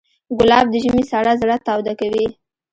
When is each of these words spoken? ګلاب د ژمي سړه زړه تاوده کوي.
ګلاب 0.39 0.65
د 0.71 0.75
ژمي 0.83 1.03
سړه 1.11 1.33
زړه 1.41 1.55
تاوده 1.67 1.93
کوي. 1.99 2.25